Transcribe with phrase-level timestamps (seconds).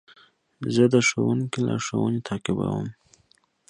[0.73, 2.87] زه د ښوونکي لارښوونې تعقیبوم.